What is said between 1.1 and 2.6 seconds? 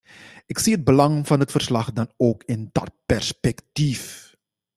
van het verslag dan ook